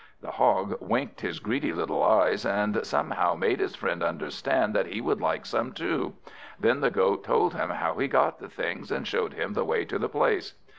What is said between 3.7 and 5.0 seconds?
friend understand that he